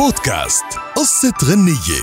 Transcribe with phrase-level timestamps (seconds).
[0.00, 0.64] بودكاست
[0.96, 2.00] قصة غنية.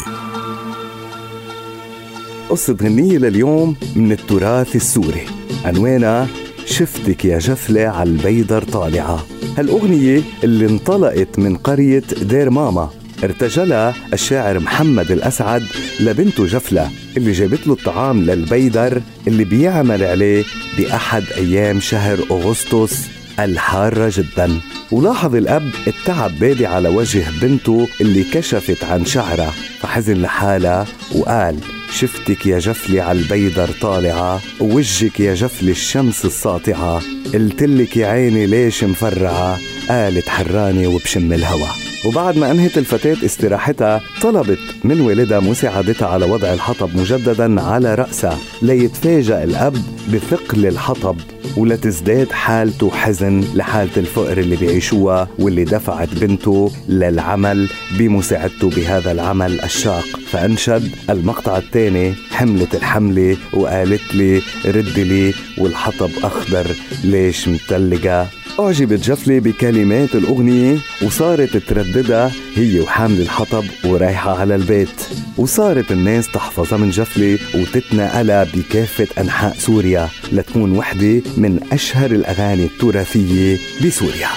[2.49, 5.25] قصة غنية لليوم من التراث السوري.
[5.65, 6.27] عنوانها
[6.65, 9.25] شفتك يا جفلة على البيدر طالعة.
[9.57, 12.89] هالأغنية اللي انطلقت من قرية دير ماما.
[13.23, 15.63] ارتجلها الشاعر محمد الأسعد
[15.99, 20.43] لبنته جفلة اللي جابت له الطعام للبيدر اللي بيعمل عليه
[20.77, 23.16] بأحد أيام شهر أغسطس.
[23.39, 24.59] الحارة جدا.
[24.91, 29.53] ولاحظ الأب التعب بادي على وجه بنته اللي كشفت عن شعرها.
[29.79, 31.59] فحزن لحالها وقال
[31.93, 37.01] شفتك يا جفلي على البيدر طالعة ووجهك يا جفلي الشمس الساطعة.
[37.33, 39.59] قلتلك يا عيني ليش مفرعة؟
[39.89, 41.67] قالت حراني وبشم الهوى.
[42.05, 48.37] وبعد ما أنهت الفتاة استراحتها طلبت من والدها مساعدتها على وضع الحطب مجددا على رأسها
[48.61, 49.77] ليتفاجأ الأب
[50.13, 51.17] بثقل الحطب.
[51.57, 60.05] ولتزداد حالته حزن لحالة الفقر اللي بيعيشوها واللي دفعت بنته للعمل بمساعدته بهذا العمل الشاق.
[60.31, 68.27] فأنشد المقطع الثاني حملت الحملة وقالت لي رد لي والحطب أخضر ليش متلقة
[68.59, 75.01] أعجبت جفلي بكلمات الأغنية وصارت ترددها هي وحامل الحطب ورايحة على البيت.
[75.37, 83.57] وصارت الناس تحفظها من جفلي وتتنقلها بكافة أنحاء سوريا لتكون وحدة من أشهر الأغاني التراثية
[83.85, 84.29] بسوريا.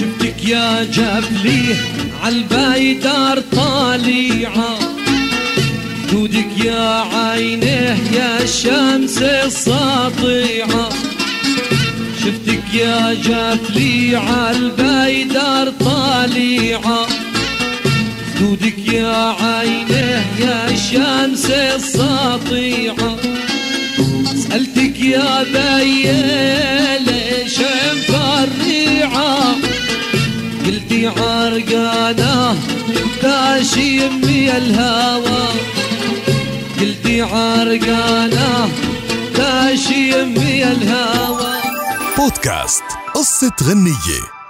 [0.00, 1.74] شفتك يا جفلي
[2.22, 4.78] عالبيدار طالعة.
[6.12, 10.91] جودك يا عينه يا الشمس الساطعة شفتك
[12.74, 17.06] يا جفلي عالبيدار طالعة.
[18.40, 23.16] جودك يا عينه يا الشمس الساطعة
[24.42, 27.58] سألتك يا بيه ليش
[27.92, 29.56] مفرعة.
[30.66, 32.56] قلتي عرقانة
[33.22, 35.44] داشي يمي الهوى.
[36.80, 38.68] قلتي عرقانة
[39.36, 41.41] داشي يمي الهوى.
[42.22, 42.84] بودكاست
[43.14, 44.41] قصة غنية.